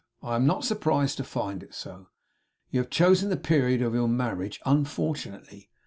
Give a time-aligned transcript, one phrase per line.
[0.23, 2.07] I am not surprised to find it so.
[2.71, 5.69] You have chosen the period of your marriage unfortunately.